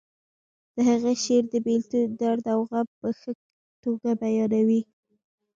د 0.75 0.75
هغه 0.89 1.11
شعر 1.23 1.43
د 1.53 1.55
بیلتون 1.65 2.03
درد 2.21 2.45
او 2.53 2.59
غم 2.69 2.87
په 2.99 3.09
ښه 3.19 3.31
توګه 3.83 4.09
بیانوي 4.21 4.81